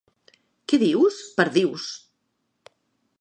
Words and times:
Què 0.71 0.79
dius? 0.83 1.19
—Perdius! 1.37 1.87